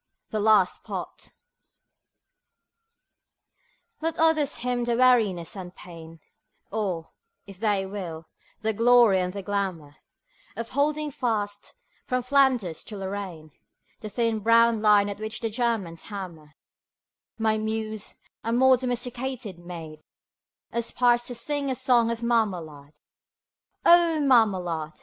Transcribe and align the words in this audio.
THE 0.29 0.39
LAST 0.39 0.83
POT 0.83 1.33
Let 4.01 4.17
others 4.17 4.55
hymn 4.55 4.83
the 4.85 4.97
weariness 4.97 5.55
and 5.55 5.75
pain 5.75 6.19
(Or, 6.71 7.11
if 7.45 7.59
they 7.59 7.85
will, 7.85 8.25
the 8.61 8.73
glory 8.73 9.19
and 9.19 9.31
the 9.31 9.43
glamour) 9.43 9.97
Of 10.55 10.69
holding 10.69 11.11
fast, 11.11 11.75
from 12.07 12.23
Flanders 12.23 12.83
to 12.85 12.97
Lorraine, 12.97 13.51
The 13.99 14.09
thin 14.09 14.39
brown 14.39 14.81
line 14.81 15.07
at 15.07 15.19
which 15.19 15.39
the 15.39 15.51
Germans 15.51 16.05
hammer; 16.05 16.55
My 17.37 17.59
Muse, 17.59 18.15
a 18.43 18.51
more 18.51 18.77
domesticated 18.77 19.59
maid, 19.59 20.03
Aspires 20.71 21.25
to 21.27 21.35
sing 21.35 21.69
a 21.69 21.75
song 21.75 22.09
of 22.09 22.23
Marmalade. 22.23 22.93
O 23.85 24.19
Marmalade! 24.19 24.93